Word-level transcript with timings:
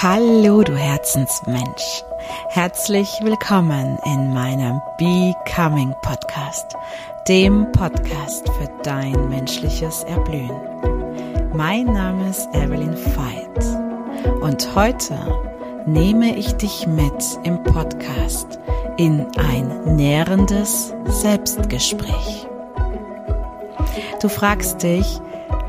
Hallo, 0.00 0.62
du 0.62 0.76
Herzensmensch. 0.76 2.04
Herzlich 2.50 3.18
willkommen 3.20 3.98
in 4.04 4.32
meinem 4.32 4.80
Becoming 4.96 5.92
Podcast, 6.02 6.76
dem 7.26 7.66
Podcast 7.72 8.48
für 8.48 8.68
dein 8.84 9.28
menschliches 9.28 10.04
Erblühen. 10.04 10.52
Mein 11.52 11.86
Name 11.86 12.30
ist 12.30 12.48
Evelyn 12.52 12.94
Veit 13.16 14.40
und 14.40 14.72
heute 14.76 15.18
nehme 15.84 16.36
ich 16.36 16.52
dich 16.52 16.86
mit 16.86 17.24
im 17.42 17.60
Podcast 17.64 18.60
in 18.98 19.26
ein 19.36 19.96
nährendes 19.96 20.94
Selbstgespräch. 21.06 22.46
Du 24.22 24.28
fragst 24.28 24.80
dich, 24.80 25.20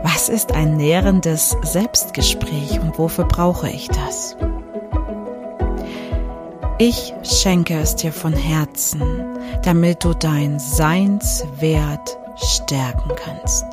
was 0.04 0.30
ist 0.30 0.54
ein 0.54 0.78
nährendes 0.78 1.56
Selbstgespräch 1.64 2.80
und 2.80 2.98
wofür 2.98 3.26
brauche 3.26 3.70
ich 3.70 3.88
das? 3.90 4.36
Ich 6.78 7.14
schenke 7.24 7.78
es 7.80 7.96
dir 7.96 8.14
von 8.14 8.34
Herzen, 8.34 9.02
damit 9.64 10.04
du 10.04 10.14
dein 10.14 10.60
Seinswert 10.60 12.18
stärken 12.38 13.12
kannst. 13.16 13.66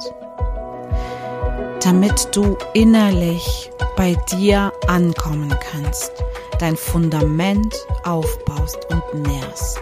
Damit 1.82 2.28
du 2.34 2.58
innerlich 2.74 3.70
bei 3.96 4.16
dir 4.32 4.72
ankommen 4.88 5.54
kannst, 5.70 6.10
dein 6.58 6.76
Fundament 6.76 7.74
aufbaust 8.04 8.78
und 8.90 9.22
nährst 9.22 9.80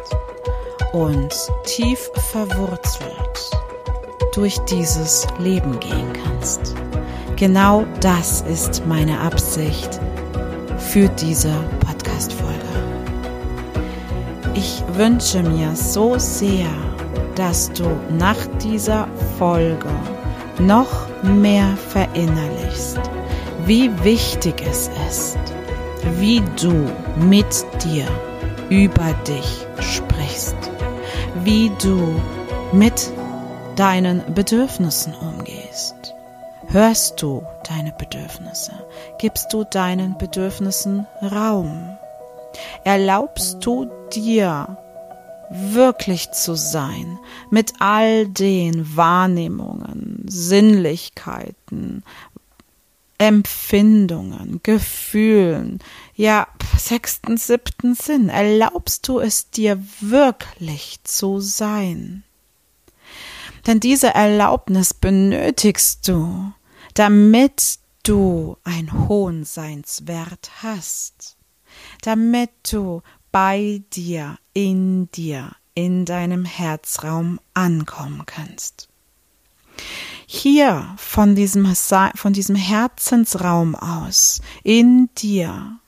und 0.92 1.34
tief 1.64 2.10
verwurzelt 2.30 3.63
durch 4.34 4.58
dieses 4.70 5.26
Leben 5.38 5.78
gehen 5.80 6.12
kannst. 6.12 6.74
Genau 7.36 7.84
das 8.00 8.42
ist 8.42 8.86
meine 8.86 9.20
Absicht 9.20 10.00
für 10.78 11.08
diese 11.08 11.52
Podcast-Folge. 11.80 12.54
Ich 14.54 14.82
wünsche 14.94 15.42
mir 15.42 15.74
so 15.74 16.18
sehr, 16.18 16.68
dass 17.34 17.72
du 17.72 17.84
nach 18.16 18.38
dieser 18.62 19.08
Folge 19.38 19.88
noch 20.58 21.08
mehr 21.22 21.76
verinnerlichst, 21.88 23.00
wie 23.66 23.90
wichtig 24.04 24.62
es 24.68 24.90
ist, 25.08 25.38
wie 26.18 26.42
du 26.60 26.86
mit 27.28 27.66
dir 27.84 28.06
über 28.70 29.12
dich 29.26 29.66
sprichst, 29.80 30.56
wie 31.42 31.70
du 31.82 32.20
mit 32.72 33.12
deinen 33.76 34.34
Bedürfnissen 34.34 35.14
umgehst. 35.14 36.14
Hörst 36.68 37.20
du 37.20 37.42
deine 37.68 37.92
Bedürfnisse? 37.92 38.72
Gibst 39.18 39.52
du 39.52 39.64
deinen 39.64 40.16
Bedürfnissen 40.18 41.06
Raum? 41.22 41.96
Erlaubst 42.84 43.64
du 43.64 43.90
dir 44.14 44.78
wirklich 45.50 46.30
zu 46.32 46.54
sein 46.54 47.18
mit 47.50 47.74
all 47.80 48.26
den 48.26 48.96
Wahrnehmungen, 48.96 50.24
Sinnlichkeiten, 50.26 52.02
Empfindungen, 53.18 54.60
Gefühlen, 54.62 55.80
ja, 56.14 56.48
sechsten, 56.76 57.36
siebten 57.36 57.94
Sinn. 57.94 58.28
Erlaubst 58.28 59.06
du 59.06 59.20
es 59.20 59.50
dir 59.50 59.82
wirklich 60.00 60.98
zu 61.04 61.40
sein? 61.40 62.24
Denn 63.66 63.80
diese 63.80 64.08
Erlaubnis 64.14 64.92
benötigst 64.94 66.06
du, 66.06 66.52
damit 66.94 67.78
du 68.02 68.56
einen 68.64 69.08
hohen 69.08 69.44
Seinswert 69.44 70.50
hast, 70.62 71.36
damit 72.02 72.50
du 72.70 73.02
bei 73.32 73.82
dir, 73.92 74.38
in 74.52 75.10
dir, 75.12 75.56
in 75.74 76.04
deinem 76.04 76.44
Herzraum 76.44 77.40
ankommen 77.54 78.22
kannst. 78.26 78.88
Hier 80.26 80.94
von 80.96 81.34
diesem, 81.34 81.74
von 82.14 82.32
diesem 82.32 82.56
Herzensraum 82.56 83.74
aus, 83.74 84.40
in 84.62 85.08
dir, 85.16 85.78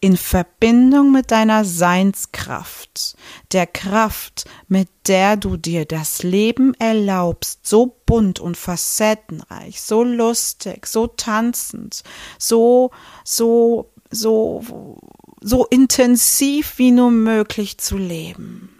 in 0.00 0.16
Verbindung 0.16 1.10
mit 1.12 1.30
deiner 1.30 1.64
Seinskraft, 1.64 3.16
der 3.52 3.66
Kraft, 3.66 4.44
mit 4.68 4.88
der 5.06 5.36
du 5.36 5.56
dir 5.56 5.86
das 5.86 6.22
Leben 6.22 6.74
erlaubst, 6.74 7.66
so 7.66 7.98
bunt 8.06 8.38
und 8.38 8.56
facettenreich, 8.56 9.80
so 9.80 10.04
lustig, 10.04 10.86
so 10.86 11.08
tanzend, 11.08 12.04
so, 12.38 12.90
so, 13.24 13.90
so, 14.10 14.98
so 15.40 15.66
intensiv 15.66 16.78
wie 16.78 16.92
nur 16.92 17.10
möglich 17.10 17.78
zu 17.78 17.96
leben. 17.96 18.70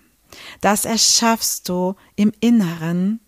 Das 0.61 0.85
erschaffst 0.85 1.69
du 1.69 1.97
im 2.15 2.33
Inneren 2.41 3.21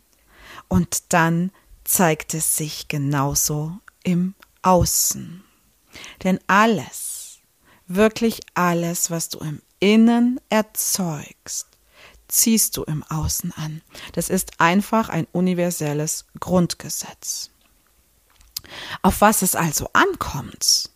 und 0.69 1.12
dann 1.12 1.51
zeigt 1.84 2.34
es 2.34 2.57
sich 2.57 2.87
genauso 2.87 3.78
im 4.05 4.34
Außen. 4.62 5.43
Denn 6.22 6.39
alles, 6.47 7.19
Wirklich 7.93 8.39
alles, 8.55 9.11
was 9.11 9.31
du 9.31 9.41
im 9.41 9.61
Innen 9.81 10.41
erzeugst, 10.49 11.67
ziehst 12.28 12.77
du 12.77 12.84
im 12.84 13.03
Außen 13.03 13.53
an. 13.56 13.83
Das 14.12 14.31
ist 14.31 14.61
einfach 14.61 15.09
ein 15.09 15.27
universelles 15.33 16.25
Grundgesetz. 16.39 17.51
Auf 19.03 19.21
was 19.21 19.43
es 19.43 19.56
also 19.56 19.89
ankommt, 19.93 20.91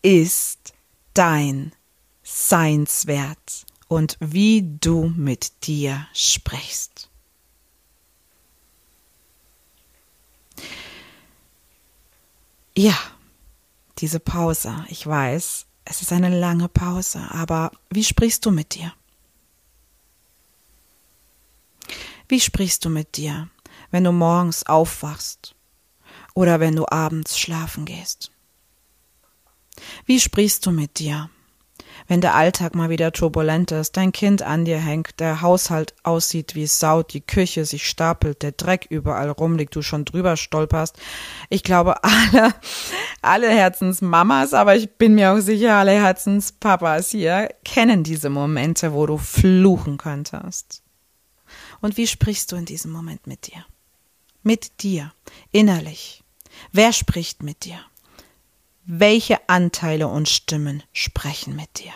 ist 0.00 0.72
dein 1.12 1.74
Seinswert 2.22 3.66
und 3.88 4.16
wie 4.20 4.78
du 4.80 5.12
mit 5.14 5.66
dir 5.66 6.06
sprichst. 6.14 7.10
Ja, 12.74 12.96
diese 14.00 14.20
Pause. 14.20 14.84
Ich 14.88 15.06
weiß, 15.06 15.66
es 15.84 16.02
ist 16.02 16.12
eine 16.12 16.38
lange 16.38 16.68
Pause, 16.68 17.26
aber 17.30 17.72
wie 17.90 18.04
sprichst 18.04 18.46
du 18.46 18.50
mit 18.50 18.74
dir? 18.74 18.92
Wie 22.28 22.40
sprichst 22.40 22.84
du 22.84 22.90
mit 22.90 23.16
dir, 23.16 23.48
wenn 23.90 24.04
du 24.04 24.12
morgens 24.12 24.64
aufwachst 24.64 25.54
oder 26.34 26.60
wenn 26.60 26.76
du 26.76 26.86
abends 26.88 27.38
schlafen 27.38 27.84
gehst? 27.84 28.30
Wie 30.06 30.20
sprichst 30.20 30.64
du 30.66 30.70
mit 30.70 30.98
dir, 30.98 31.30
wenn 32.10 32.20
der 32.20 32.34
Alltag 32.34 32.74
mal 32.74 32.90
wieder 32.90 33.12
turbulent 33.12 33.70
ist, 33.70 33.96
dein 33.96 34.10
Kind 34.10 34.42
an 34.42 34.64
dir 34.64 34.78
hängt, 34.78 35.20
der 35.20 35.42
Haushalt 35.42 35.94
aussieht 36.02 36.56
wie 36.56 36.66
Sau, 36.66 37.04
die 37.04 37.20
Küche 37.20 37.64
sich 37.64 37.88
stapelt, 37.88 38.42
der 38.42 38.50
Dreck 38.50 38.88
überall 38.90 39.30
rumliegt, 39.30 39.76
du 39.76 39.80
schon 39.80 40.04
drüber 40.04 40.36
stolperst. 40.36 40.98
Ich 41.50 41.62
glaube, 41.62 42.02
alle, 42.32 42.52
alle 43.22 43.48
Herzensmamas, 43.48 44.54
aber 44.54 44.74
ich 44.74 44.90
bin 44.90 45.14
mir 45.14 45.30
auch 45.30 45.38
sicher, 45.38 45.76
alle 45.76 45.92
Herzenspapas 45.92 47.10
hier 47.10 47.48
kennen 47.64 48.02
diese 48.02 48.28
Momente, 48.28 48.92
wo 48.92 49.06
du 49.06 49.16
fluchen 49.16 49.96
könntest. 49.96 50.82
Und 51.80 51.96
wie 51.96 52.08
sprichst 52.08 52.50
du 52.50 52.56
in 52.56 52.64
diesem 52.64 52.90
Moment 52.90 53.28
mit 53.28 53.46
dir? 53.46 53.64
Mit 54.42 54.82
dir, 54.82 55.12
innerlich. 55.52 56.24
Wer 56.72 56.92
spricht 56.92 57.44
mit 57.44 57.64
dir? 57.64 57.78
Welche 58.92 59.48
Anteile 59.48 60.08
und 60.08 60.28
Stimmen 60.28 60.82
sprechen 60.92 61.54
mit 61.54 61.78
dir. 61.78 61.92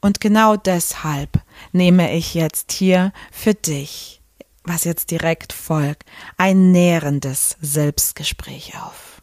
Und 0.00 0.20
genau 0.20 0.56
deshalb 0.56 1.40
nehme 1.70 2.12
ich 2.12 2.34
jetzt 2.34 2.72
hier 2.72 3.12
für 3.30 3.54
dich, 3.54 4.20
was 4.64 4.82
jetzt 4.82 5.12
direkt 5.12 5.52
folgt, 5.52 6.04
ein 6.36 6.72
nährendes 6.72 7.56
Selbstgespräch 7.60 8.74
auf. 8.82 9.22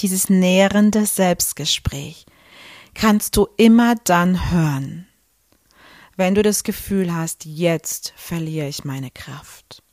Dieses 0.00 0.28
nährende 0.28 1.06
Selbstgespräch 1.06 2.26
kannst 2.94 3.36
du 3.36 3.46
immer 3.56 3.94
dann 3.94 4.50
hören, 4.50 5.06
wenn 6.16 6.34
du 6.34 6.42
das 6.42 6.64
Gefühl 6.64 7.14
hast, 7.14 7.44
jetzt 7.44 8.12
verliere 8.16 8.66
ich 8.66 8.84
meine 8.84 9.12
Kraft. 9.12 9.84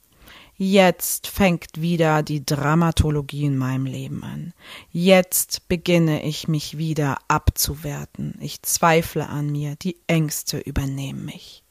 Jetzt 0.59 1.27
fängt 1.27 1.79
wieder 1.79 2.23
die 2.23 2.43
Dramatologie 2.43 3.45
in 3.45 3.57
meinem 3.57 3.85
Leben 3.85 4.23
an. 4.23 4.53
Jetzt 4.91 5.67
beginne 5.67 6.23
ich 6.23 6.47
mich 6.47 6.79
wieder 6.79 7.19
abzuwerten. 7.27 8.39
Ich 8.41 8.63
zweifle 8.63 9.29
an 9.29 9.51
mir, 9.51 9.75
die 9.75 9.97
Ängste 10.07 10.57
übernehmen 10.57 11.25
mich. 11.25 11.63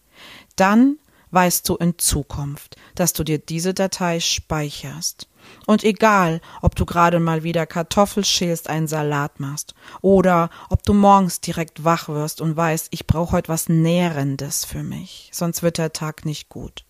Dann 0.55 0.99
weißt 1.33 1.69
du 1.69 1.75
in 1.75 1.99
Zukunft, 1.99 2.77
dass 2.95 3.13
du 3.13 3.25
dir 3.25 3.39
diese 3.39 3.75
Datei 3.75 4.21
speicherst. 4.21 5.27
Und 5.67 5.83
egal, 5.83 6.41
ob 6.63 6.77
du 6.77 6.87
gerade 6.87 7.19
mal 7.19 7.43
wieder 7.43 7.67
Kartoffel 7.67 8.25
schälst, 8.25 8.71
einen 8.71 8.87
Salat 8.87 9.41
machst, 9.41 9.75
oder 10.01 10.49
ob 10.71 10.85
du 10.85 10.95
morgens 10.95 11.41
direkt 11.41 11.83
wach 11.83 12.09
wirst 12.09 12.41
und 12.41 12.57
weißt, 12.57 12.87
ich 12.93 13.09
brauche 13.09 13.33
heute 13.33 13.49
was 13.49 13.69
Nährendes 13.69 14.65
für 14.65 14.85
mich, 14.85 15.29
sonst 15.33 15.65
wird 15.65 15.79
der 15.79 15.93
Tag 15.93 16.25
nicht 16.25 16.49
gut. 16.49 16.85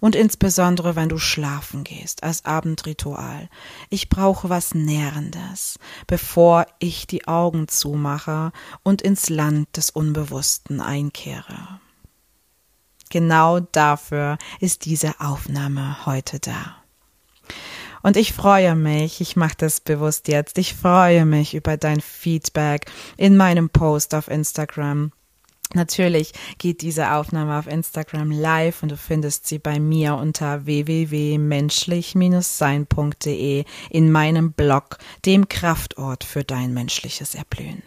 Und 0.00 0.16
insbesondere, 0.16 0.96
wenn 0.96 1.08
du 1.08 1.18
schlafen 1.18 1.84
gehst, 1.84 2.22
als 2.22 2.44
Abendritual. 2.44 3.48
Ich 3.90 4.08
brauche 4.08 4.48
was 4.48 4.74
Nährendes, 4.74 5.78
bevor 6.06 6.66
ich 6.78 7.06
die 7.06 7.26
Augen 7.26 7.68
zumache 7.68 8.52
und 8.82 9.02
ins 9.02 9.28
Land 9.28 9.76
des 9.76 9.90
Unbewussten 9.90 10.80
einkehre. 10.80 11.80
Genau 13.10 13.60
dafür 13.60 14.38
ist 14.60 14.84
diese 14.84 15.20
Aufnahme 15.20 16.04
heute 16.06 16.40
da. 16.40 16.76
Und 18.02 18.16
ich 18.16 18.32
freue 18.32 18.76
mich, 18.76 19.20
ich 19.20 19.36
mache 19.36 19.56
das 19.56 19.80
bewusst 19.80 20.28
jetzt, 20.28 20.58
ich 20.58 20.74
freue 20.74 21.24
mich 21.24 21.54
über 21.54 21.76
dein 21.76 22.00
Feedback 22.00 22.86
in 23.16 23.36
meinem 23.36 23.70
Post 23.70 24.14
auf 24.14 24.28
Instagram. 24.28 25.12
Natürlich 25.74 26.32
geht 26.56 26.80
diese 26.80 27.12
Aufnahme 27.12 27.58
auf 27.58 27.66
Instagram 27.66 28.30
live 28.30 28.82
und 28.82 28.90
du 28.90 28.96
findest 28.96 29.46
sie 29.46 29.58
bei 29.58 29.78
mir 29.78 30.14
unter 30.14 30.64
www.menschlich-sein.de 30.64 33.64
in 33.90 34.10
meinem 34.10 34.52
Blog, 34.52 34.96
dem 35.26 35.46
Kraftort 35.48 36.24
für 36.24 36.42
dein 36.42 36.72
menschliches 36.72 37.34
Erblühen. 37.34 37.82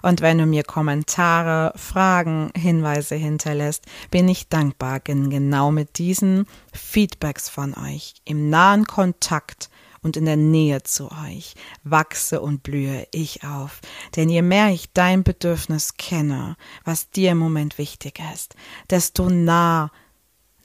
Und 0.00 0.20
wenn 0.20 0.38
du 0.38 0.46
mir 0.46 0.62
Kommentare, 0.62 1.72
Fragen, 1.76 2.52
Hinweise 2.56 3.16
hinterlässt, 3.16 3.84
bin 4.10 4.28
ich 4.28 4.48
dankbar, 4.48 5.00
genau 5.00 5.72
mit 5.72 5.98
diesen 5.98 6.46
Feedbacks 6.72 7.48
von 7.48 7.74
euch 7.74 8.14
im 8.24 8.48
nahen 8.48 8.86
Kontakt 8.86 9.68
und 10.06 10.16
in 10.16 10.24
der 10.24 10.36
Nähe 10.36 10.84
zu 10.84 11.10
euch 11.10 11.54
wachse 11.82 12.40
und 12.40 12.62
blühe 12.62 13.06
ich 13.10 13.42
auf. 13.42 13.80
Denn 14.14 14.30
je 14.30 14.40
mehr 14.40 14.70
ich 14.70 14.92
dein 14.92 15.24
Bedürfnis 15.24 15.96
kenne, 15.96 16.56
was 16.84 17.10
dir 17.10 17.32
im 17.32 17.38
Moment 17.38 17.76
wichtig 17.76 18.22
ist, 18.32 18.54
desto 18.88 19.28
nah, 19.28 19.90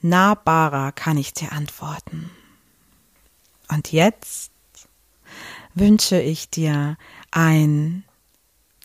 nahbarer 0.00 0.92
kann 0.92 1.18
ich 1.18 1.34
dir 1.34 1.50
antworten. 1.50 2.30
Und 3.68 3.90
jetzt 3.90 4.52
wünsche 5.74 6.20
ich 6.20 6.48
dir 6.48 6.96
ein 7.32 8.04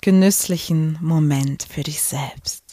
genüsslichen 0.01 0.97
Moment 1.01 1.67
für 1.69 1.83
dich 1.83 2.01
selbst. 2.01 2.66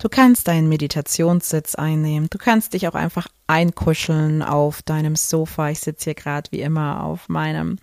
Du 0.00 0.08
kannst 0.08 0.48
deinen 0.48 0.68
Meditationssitz 0.68 1.74
einnehmen. 1.74 2.28
Du 2.30 2.38
kannst 2.38 2.74
dich 2.74 2.88
auch 2.88 2.94
einfach 2.94 3.28
einkuscheln 3.46 4.42
auf 4.42 4.82
deinem 4.82 5.16
Sofa. 5.16 5.70
Ich 5.70 5.80
sitze 5.80 6.04
hier 6.04 6.14
gerade 6.14 6.50
wie 6.52 6.60
immer 6.60 7.04
auf 7.04 7.28
meinem 7.28 7.78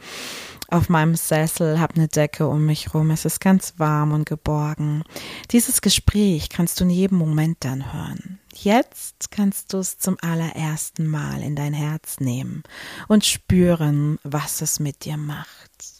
auf 0.69 0.89
meinem 0.89 1.15
Sessel, 1.15 1.79
habe 1.79 1.95
eine 1.95 2.09
Decke 2.09 2.45
um 2.45 2.65
mich 2.65 2.93
rum. 2.93 3.09
Es 3.11 3.23
ist 3.23 3.39
ganz 3.39 3.75
warm 3.77 4.11
und 4.11 4.25
geborgen. 4.25 5.03
Dieses 5.51 5.79
Gespräch 5.81 6.49
kannst 6.49 6.79
du 6.79 6.83
in 6.83 6.89
jedem 6.89 7.17
Moment 7.17 7.57
dann 7.61 7.93
hören. 7.93 8.39
Jetzt 8.53 9.31
kannst 9.31 9.71
du 9.71 9.77
es 9.77 9.97
zum 9.97 10.17
allerersten 10.21 11.07
Mal 11.07 11.41
in 11.41 11.55
dein 11.55 11.71
Herz 11.71 12.19
nehmen 12.19 12.63
und 13.07 13.25
spüren, 13.25 14.19
was 14.23 14.61
es 14.61 14.81
mit 14.81 15.05
dir 15.05 15.15
macht 15.15 15.97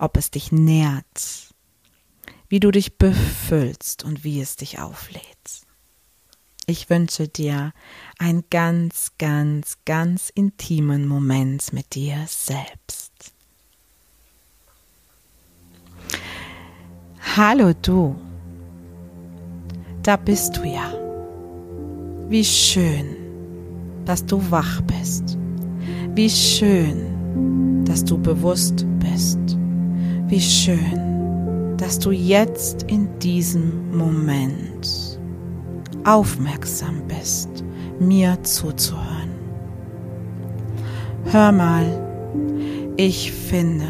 ob 0.00 0.16
es 0.16 0.30
dich 0.30 0.50
nährt, 0.50 1.49
wie 2.50 2.60
du 2.60 2.72
dich 2.72 2.98
befüllst 2.98 4.04
und 4.04 4.24
wie 4.24 4.40
es 4.40 4.56
dich 4.56 4.80
auflädt. 4.80 5.24
Ich 6.66 6.90
wünsche 6.90 7.28
dir 7.28 7.72
einen 8.18 8.44
ganz, 8.50 9.12
ganz, 9.18 9.78
ganz 9.86 10.30
intimen 10.34 11.06
Moment 11.06 11.72
mit 11.72 11.94
dir 11.94 12.24
selbst. 12.28 13.12
Hallo 17.36 17.72
du, 17.80 18.16
da 20.02 20.16
bist 20.16 20.56
du 20.56 20.64
ja. 20.64 20.92
Wie 22.28 22.44
schön, 22.44 23.16
dass 24.04 24.26
du 24.26 24.50
wach 24.50 24.80
bist. 24.82 25.38
Wie 26.14 26.30
schön, 26.30 27.84
dass 27.84 28.04
du 28.04 28.18
bewusst 28.18 28.84
bist. 28.98 29.38
Wie 30.26 30.40
schön, 30.40 31.19
dass 31.80 31.98
du 31.98 32.10
jetzt 32.10 32.82
in 32.84 33.08
diesem 33.20 33.96
Moment 33.96 35.18
aufmerksam 36.04 37.02
bist, 37.08 37.48
mir 37.98 38.36
zuzuhören. 38.42 39.30
Hör 41.24 41.52
mal, 41.52 41.86
ich 42.96 43.32
finde 43.32 43.86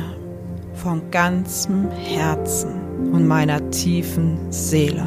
von 0.75 1.11
ganzem 1.11 1.91
Herzen 1.91 2.71
und 3.13 3.27
meiner 3.27 3.71
tiefen 3.71 4.39
Seele, 4.51 5.07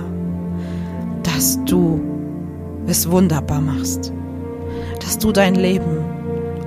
dass 1.23 1.57
du 1.65 2.01
es 2.85 3.09
wunderbar 3.09 3.61
machst, 3.61 4.11
dass 4.99 5.17
du 5.17 5.31
dein 5.31 5.55
Leben 5.55 5.99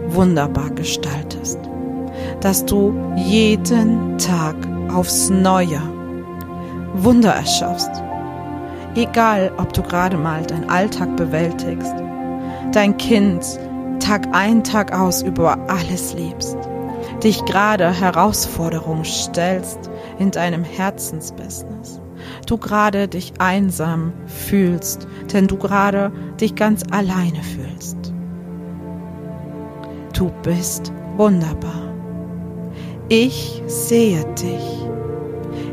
wunderbar 0.09 0.71
gestaltest 0.71 1.59
dass 2.41 2.65
du 2.65 2.95
jeden 3.17 4.19
Tag 4.19 4.55
aufs 4.93 5.31
Neue 5.31 5.81
Wunder 7.03 7.33
erschaffst. 7.33 7.91
Egal, 8.95 9.53
ob 9.59 9.73
du 9.73 9.83
gerade 9.83 10.17
mal 10.17 10.43
deinen 10.45 10.71
Alltag 10.71 11.17
bewältigst, 11.17 11.95
dein 12.73 12.97
Kind 12.97 13.45
Tag 14.01 14.29
ein, 14.33 14.63
Tag 14.63 14.93
aus 14.93 15.23
über 15.23 15.59
alles 15.69 16.15
liebst, 16.15 16.57
dich 17.23 17.45
gerade 17.45 17.91
Herausforderungen 17.91 19.05
stellst 19.05 19.91
in 20.19 20.31
deinem 20.31 20.65
Herzensbusiness, 20.65 22.01
du 22.47 22.57
gerade 22.57 23.09
dich 23.09 23.35
einsam 23.39 24.13
fühlst, 24.27 25.09
denn 25.33 25.47
du 25.47 25.57
gerade 25.57 26.13
dich 26.41 26.55
ganz 26.55 26.83
alleine 26.91 27.43
fühlst. 27.43 27.97
Du 30.17 30.31
bist 30.43 30.93
wunderbar. 31.17 31.95
Ich 33.09 33.63
sehe 33.67 34.25
dich. 34.35 34.87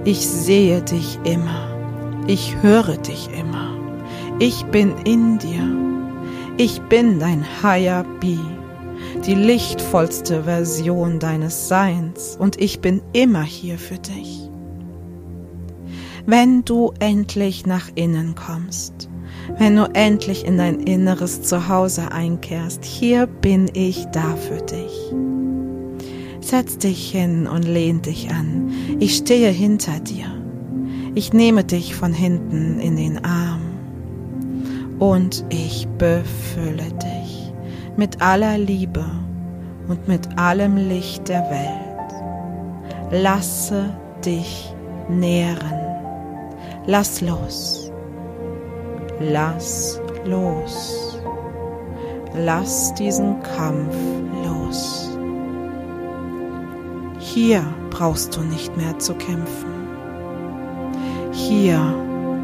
Ich 0.05 0.27
sehe 0.27 0.81
dich 0.81 1.17
immer. 1.23 1.69
Ich 2.27 2.61
höre 2.61 2.97
dich 2.97 3.29
immer. 3.39 3.77
Ich 4.39 4.65
bin 4.65 4.93
in 5.05 5.37
dir. 5.37 5.63
Ich 6.57 6.81
bin 6.81 7.19
dein 7.19 7.45
Higher 7.63 8.05
Be, 8.19 8.37
die 9.25 9.33
lichtvollste 9.33 10.43
Version 10.43 11.19
deines 11.19 11.69
Seins 11.69 12.35
und 12.37 12.59
ich 12.59 12.81
bin 12.81 13.01
immer 13.13 13.43
hier 13.43 13.77
für 13.77 13.97
dich. 13.97 14.49
Wenn 16.25 16.65
du 16.65 16.91
endlich 16.99 17.65
nach 17.65 17.89
innen 17.95 18.35
kommst, 18.35 19.09
wenn 19.57 19.77
du 19.77 19.83
endlich 19.93 20.45
in 20.45 20.57
dein 20.57 20.81
inneres 20.81 21.43
Zuhause 21.43 22.11
einkehrst, 22.11 22.83
hier 22.83 23.25
bin 23.25 23.71
ich 23.73 24.05
da 24.11 24.35
für 24.35 24.61
dich. 24.61 25.13
Setz 26.43 26.77
dich 26.77 27.09
hin 27.09 27.47
und 27.47 27.63
lehn 27.63 28.01
dich 28.01 28.29
an. 28.29 28.69
Ich 28.99 29.15
stehe 29.15 29.49
hinter 29.49 29.99
dir. 30.01 30.25
Ich 31.15 31.31
nehme 31.31 31.63
dich 31.63 31.95
von 31.95 32.11
hinten 32.11 32.79
in 32.79 32.97
den 32.97 33.23
Arm 33.23 33.61
und 34.99 35.45
ich 35.49 35.87
befülle 35.97 36.91
dich 37.01 37.53
mit 37.95 38.21
aller 38.21 38.57
Liebe 38.57 39.05
und 39.87 40.07
mit 40.07 40.37
allem 40.37 40.75
Licht 40.75 41.29
der 41.29 41.49
Welt. 41.49 43.23
Lasse 43.23 43.95
dich 44.25 44.73
nähren. 45.09 45.79
Lass 46.85 47.21
los. 47.21 47.91
Lass 49.19 49.99
los. 50.25 51.17
Lass 52.35 52.93
diesen 52.95 53.41
Kampf 53.43 53.95
los. 54.43 55.12
Hier 57.33 57.63
brauchst 57.89 58.37
du 58.37 58.41
nicht 58.41 58.77
mehr 58.77 58.99
zu 58.99 59.15
kämpfen. 59.15 59.73
Hier 61.31 61.79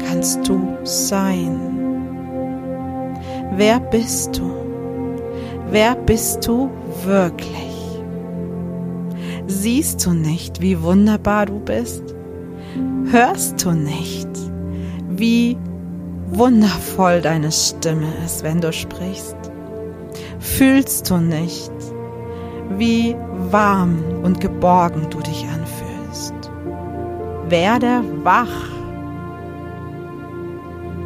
kannst 0.04 0.48
du 0.48 0.78
sein. 0.82 1.60
Wer 3.54 3.78
bist 3.78 4.36
du? 4.36 4.50
Wer 5.70 5.94
bist 5.94 6.44
du 6.48 6.70
wirklich? 7.04 8.02
Siehst 9.46 10.04
du 10.04 10.12
nicht, 10.12 10.60
wie 10.60 10.82
wunderbar 10.82 11.46
du 11.46 11.60
bist? 11.60 12.02
Hörst 13.12 13.64
du 13.64 13.70
nicht, 13.70 14.28
wie 15.08 15.56
wundervoll 16.30 17.20
deine 17.20 17.52
Stimme 17.52 18.08
ist, 18.24 18.42
wenn 18.42 18.60
du 18.60 18.72
sprichst? 18.72 19.36
Fühlst 20.40 21.08
du 21.10 21.18
nicht, 21.18 21.70
wie 22.78 23.16
warm 23.50 24.02
und 24.22 24.40
geborgen 24.40 25.06
du 25.10 25.20
dich 25.20 25.46
anfühlst. 25.46 26.50
Werde 27.48 28.02
wach. 28.22 28.70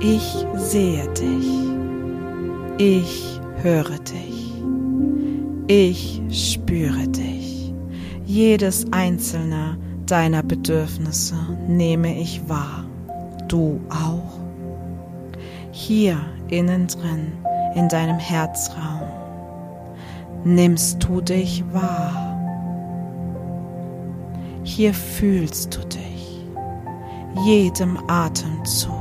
Ich 0.01 0.47
sehe 0.55 1.09
dich. 1.15 1.49
Ich 2.79 3.41
höre 3.63 3.99
dich. 3.99 4.63
Ich 5.67 6.21
spüre 6.31 7.09
dich. 7.09 7.73
Jedes 8.27 8.87
einzelne 8.93 9.79
deiner 10.07 10.43
Bedürfnisse 10.43 11.37
nehme 11.67 12.21
ich 12.21 12.49
wahr. 12.49 12.85
Du 13.49 13.81
auch. 13.89 14.39
Hier 15.73 16.19
innen 16.49 16.87
drin 16.87 17.33
in 17.75 17.89
deinem 17.89 18.19
Herzraum 18.19 19.24
nimmst 20.45 21.03
du 21.03 21.21
dich 21.21 21.65
wahr. 21.73 22.31
Hier 24.63 24.95
fühlst 24.95 25.77
du 25.77 25.81
dich, 25.87 26.47
jedem 27.45 27.99
Atemzug, 28.09 28.93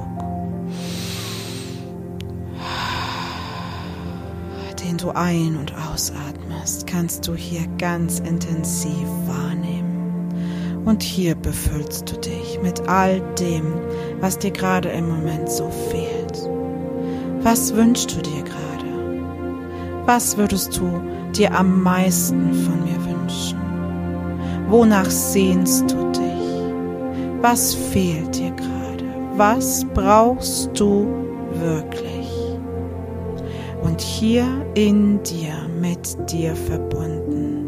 den 4.83 4.97
du 4.97 5.11
ein- 5.11 5.57
und 5.57 5.73
ausatmest, 5.75 6.87
kannst 6.87 7.27
du 7.27 7.35
hier 7.35 7.67
ganz 7.77 8.19
intensiv 8.19 9.07
wahrnehmen. 9.25 10.83
Und 10.85 11.01
hier 11.01 11.35
befüllst 11.35 12.11
du 12.11 12.17
dich 12.19 12.59
mit 12.61 12.89
all 12.89 13.21
dem, 13.39 13.73
was 14.19 14.37
dir 14.37 14.51
gerade 14.51 14.89
im 14.89 15.07
Moment 15.07 15.49
so 15.49 15.69
fehlt. 15.89 16.49
Was 17.41 17.73
wünschst 17.73 18.15
du 18.15 18.21
dir 18.21 18.43
gerade? 18.43 18.53
Was 20.05 20.35
würdest 20.35 20.77
du 20.77 21.01
dir 21.37 21.53
am 21.53 21.81
meisten 21.81 22.53
von 22.53 22.83
mir 22.83 23.03
wünschen? 23.05 23.59
Wonach 24.69 25.09
sehnst 25.09 25.91
du 25.91 26.11
dich? 26.11 26.21
Was 27.41 27.73
fehlt 27.73 28.37
dir 28.37 28.51
gerade? 28.51 29.03
Was 29.35 29.85
brauchst 29.93 30.69
du 30.79 31.07
wirklich? 31.59 32.29
Und 33.81 33.99
hier 33.99 34.45
in 34.75 35.21
dir, 35.23 35.53
mit 35.81 36.17
dir 36.31 36.55
verbunden, 36.55 37.65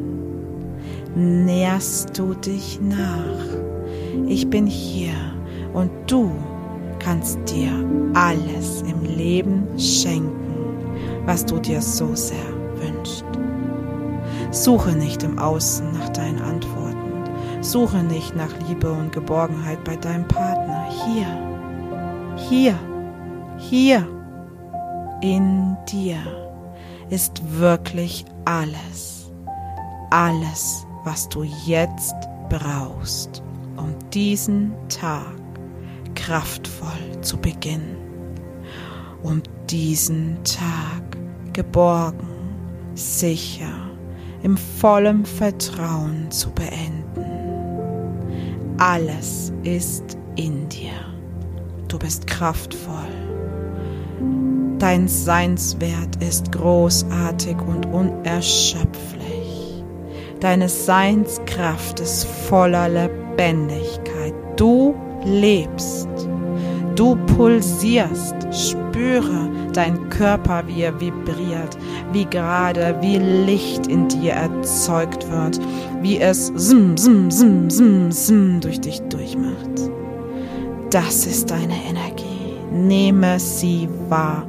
nährst 1.16 2.18
du 2.18 2.34
dich 2.36 2.80
nach. 2.82 3.46
Ich 4.28 4.50
bin 4.50 4.66
hier 4.66 5.14
und 5.74 5.92
du 6.08 6.32
kannst 7.00 7.38
dir 7.52 7.72
alles 8.14 8.84
im 8.84 9.04
Leben 9.18 9.68
schenken, 9.78 10.56
was 11.26 11.46
du 11.46 11.60
dir 11.60 11.82
so 11.82 12.16
sehr 12.16 12.55
wünschst. 12.80 13.26
Suche 14.52 14.92
nicht 14.92 15.24
im 15.24 15.38
Außen 15.38 15.92
nach 15.94 16.10
deinen 16.10 16.42
Antworten. 16.42 17.24
Suche 17.62 17.98
nicht 17.98 18.36
nach 18.36 18.52
Liebe 18.68 18.92
und 18.92 19.12
Geborgenheit 19.12 19.84
bei 19.84 19.96
deinem 19.96 20.28
Partner. 20.28 20.86
Hier, 21.06 21.28
hier, 22.50 22.78
hier 23.58 24.08
in 25.22 25.76
dir 25.90 26.18
ist 27.10 27.42
wirklich 27.60 28.26
alles, 28.46 29.32
alles, 30.12 30.86
was 31.04 31.30
du 31.30 31.44
jetzt 31.66 32.16
brauchst, 32.50 33.44
um 33.78 33.96
diesen 34.14 34.74
Tag 34.90 35.36
kraftvoll 36.16 37.22
zu 37.22 37.38
beginnen, 37.38 37.98
um 39.24 39.42
diesen 39.70 40.38
Tag 40.44 41.04
geborgen, 41.54 42.35
sicher, 42.96 43.90
im 44.42 44.58
vollen 44.58 45.26
Vertrauen 45.26 46.32
zu 46.32 46.50
beenden. 46.52 47.26
Alles 48.78 49.54
ist 49.64 50.18
in 50.36 50.68
dir. 50.70 50.92
Du 51.88 52.00
bist 52.00 52.28
kraftvoll. 52.28 52.94
Dein 54.80 55.08
Seinswert 55.08 56.22
ist 56.22 56.52
großartig 56.52 57.58
und 57.58 57.86
unerschöpflich. 57.86 59.84
Deine 60.42 60.68
Seinskraft 60.68 62.02
ist 62.02 62.26
voller 62.26 62.90
Lebendigkeit. 62.90 64.34
Du 64.58 64.96
lebst. 65.24 66.10
Du 66.96 67.16
pulsierst. 67.36 68.36
Spüre 68.52 69.50
dein 69.74 70.10
Körper, 70.10 70.64
wie 70.68 70.82
er 70.82 71.00
vibriert, 71.00 71.78
wie 72.12 72.26
gerade, 72.26 72.96
wie 73.02 73.18
Licht 73.18 73.88
in 73.88 74.08
dir 74.08 74.34
erzeugt 74.34 75.30
wird, 75.30 75.60
wie 76.02 76.20
es 76.20 76.52
sim, 76.56 76.98
sim, 76.98 77.30
sim, 77.30 77.70
sim, 77.70 78.12
sim 78.12 78.60
durch 78.62 78.80
dich 78.80 79.02
durchmacht. 79.10 79.92
Das 80.92 81.26
ist 81.26 81.52
deine 81.52 81.76
Energie. 81.90 82.26
Nehme 82.72 83.40
sie 83.40 83.88
wahr, 84.10 84.46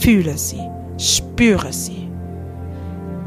fühle 0.00 0.36
sie, 0.36 0.62
spüre 0.98 1.72
sie. 1.72 2.08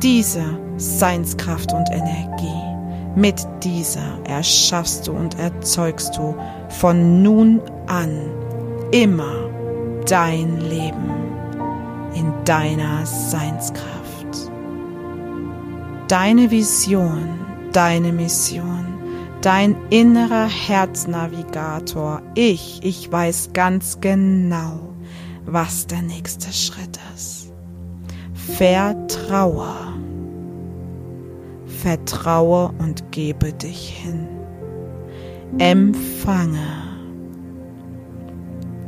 Diese 0.02 0.44
Seinskraft 0.78 1.74
und 1.74 1.90
Energie, 1.90 2.68
mit 3.16 3.48
dieser 3.64 4.20
erschaffst 4.26 5.08
du 5.08 5.12
und 5.12 5.40
erzeugst 5.40 6.16
du 6.18 6.36
von 6.70 7.24
nun 7.24 7.60
an 7.88 8.12
immer 8.92 9.50
dein 10.06 10.62
Leben 10.62 11.27
in 12.18 12.34
deiner 12.46 13.06
Seinskraft. 13.06 13.86
Deine 16.08 16.50
Vision, 16.50 17.40
deine 17.74 18.12
Mission, 18.12 18.86
dein 19.42 19.76
innerer 19.92 20.48
Herznavigator, 20.48 22.22
ich, 22.34 22.80
ich 22.82 23.12
weiß 23.12 23.52
ganz 23.54 24.00
genau, 24.02 24.80
was 25.46 25.86
der 25.86 26.02
nächste 26.02 26.52
Schritt 26.52 27.00
ist. 27.16 27.54
Vertraue. 28.34 29.76
Vertraue 31.66 32.72
und 32.80 33.12
gebe 33.12 33.54
dich 33.54 33.90
hin. 33.90 34.28
Empfange 35.60 36.88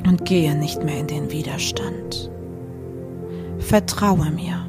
und 0.07 0.25
gehe 0.25 0.55
nicht 0.55 0.83
mehr 0.83 0.99
in 0.99 1.07
den 1.07 1.31
Widerstand. 1.31 2.31
Vertraue 3.59 4.31
mir. 4.31 4.65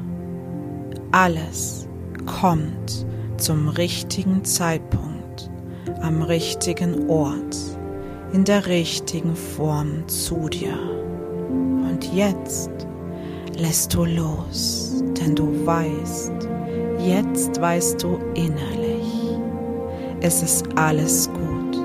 Alles 1.11 1.87
kommt 2.25 3.05
zum 3.37 3.69
richtigen 3.69 4.43
Zeitpunkt, 4.45 5.49
am 6.01 6.21
richtigen 6.21 7.09
Ort, 7.09 7.57
in 8.33 8.43
der 8.43 8.67
richtigen 8.67 9.35
Form 9.35 10.07
zu 10.07 10.49
dir. 10.49 10.77
Und 11.49 12.13
jetzt 12.13 12.69
lässt 13.57 13.93
du 13.93 14.05
los, 14.05 15.03
denn 15.19 15.35
du 15.35 15.65
weißt, 15.65 16.33
jetzt 16.99 17.59
weißt 17.59 18.03
du 18.03 18.19
innerlich, 18.35 19.37
es 20.21 20.43
ist 20.43 20.65
alles 20.77 21.29
gut, 21.29 21.81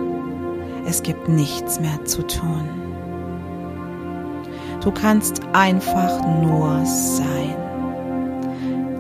es 0.87 1.03
gibt 1.03 1.29
nichts 1.29 1.81
mehr 1.81 2.05
zu 2.05 2.27
tun. 2.27 2.86
Du 4.87 4.93
kannst 4.93 5.43
einfach 5.53 6.25
nur 6.43 6.87
sein. 6.87 7.57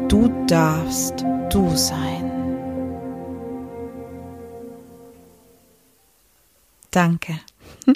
Du 0.09 0.27
darfst 0.49 1.25
du 1.49 1.77
sein. 1.77 2.29
Danke. 6.91 7.39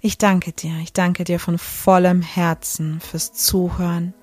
Ich 0.00 0.18
danke 0.18 0.52
dir. 0.52 0.76
Ich 0.82 0.92
danke 0.92 1.24
dir 1.24 1.40
von 1.40 1.58
vollem 1.58 2.22
Herzen 2.22 3.00
fürs 3.00 3.32
Zuhören, 3.32 4.14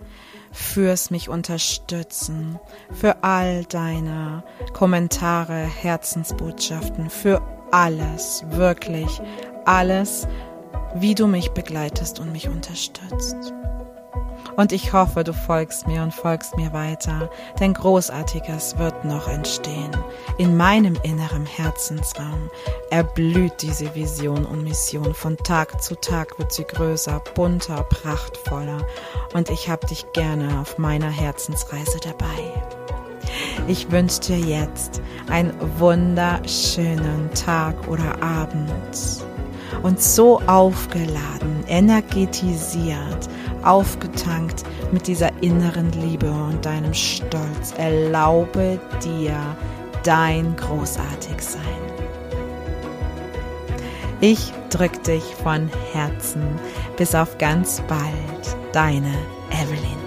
fürs 0.51 1.11
mich 1.11 1.27
unterstützen, 1.27 2.59
für 2.91 3.23
all 3.23 3.65
deine 3.65 4.43
Kommentare, 4.73 5.63
Herzensbotschaften, 5.63 7.09
für 7.09 7.41
alles, 7.71 8.43
wirklich 8.51 9.21
alles, 9.65 10.27
wie 10.95 11.13
du 11.13 11.27
mich 11.27 11.51
begleitest 11.51 12.19
und 12.19 12.31
mich 12.31 12.47
unterstützt. 12.47 13.53
Und 14.55 14.71
ich 14.71 14.93
hoffe, 14.93 15.25
du 15.25 15.33
folgst 15.33 15.85
mir 15.85 16.01
und 16.01 16.13
folgst 16.13 16.55
mir 16.55 16.71
weiter, 16.71 17.29
denn 17.59 17.73
Großartiges 17.73 18.77
wird 18.77 19.03
noch 19.03 19.27
entstehen. 19.27 19.91
In 20.37 20.55
meinem 20.55 20.97
inneren 21.03 21.45
Herzensraum 21.45 22.49
erblüht 22.89 23.61
diese 23.61 23.93
Vision 23.95 24.45
und 24.45 24.63
Mission. 24.63 25.13
Von 25.13 25.35
Tag 25.37 25.81
zu 25.81 25.95
Tag 25.95 26.39
wird 26.39 26.53
sie 26.53 26.63
größer, 26.63 27.21
bunter, 27.33 27.83
prachtvoller. 27.83 28.87
Und 29.33 29.49
ich 29.49 29.67
habe 29.67 29.85
dich 29.87 30.05
gerne 30.13 30.61
auf 30.61 30.77
meiner 30.77 31.09
Herzensreise 31.09 31.99
dabei. 32.01 32.53
Ich 33.67 33.91
wünsche 33.91 34.21
dir 34.21 34.39
jetzt 34.39 35.01
einen 35.27 35.53
wunderschönen 35.77 37.29
Tag 37.33 37.89
oder 37.89 38.21
Abend 38.21 38.71
und 39.83 40.01
so 40.01 40.41
aufgeladen, 40.47 41.63
energetisiert, 41.67 43.29
aufgetankt 43.63 44.63
mit 44.91 45.07
dieser 45.07 45.31
inneren 45.41 45.91
Liebe 45.91 46.29
und 46.29 46.65
deinem 46.65 46.93
Stolz. 46.93 47.73
Erlaube 47.77 48.79
dir 49.03 49.37
dein 50.03 50.55
Großartigsein. 50.55 51.61
Ich 54.21 54.53
drück 54.69 55.03
dich 55.03 55.23
von 55.43 55.69
Herzen. 55.93 56.43
Bis 56.97 57.13
auf 57.13 57.37
ganz 57.37 57.81
bald, 57.87 58.57
deine 58.71 59.13
Evelyn. 59.51 60.04